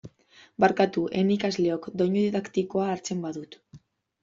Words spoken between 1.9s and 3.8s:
doinu didaktikoa hartzen badut.